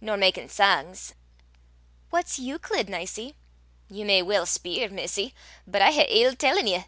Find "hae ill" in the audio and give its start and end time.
5.92-6.34